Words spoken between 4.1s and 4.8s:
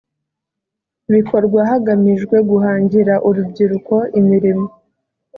imirimo